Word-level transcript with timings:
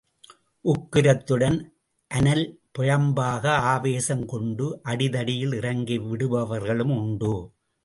உக்கிரத்துடன் 0.65 1.57
அனல் 2.11 2.43
பிழம்பாக 2.79 3.45
ஆவேசம் 3.73 4.25
கொண்டு 4.25 4.81
அடிதடியில் 4.83 5.53
இறங்கி 5.53 5.99
விடுபவர்களும் 5.99 6.93
உண்டு. 6.97 7.33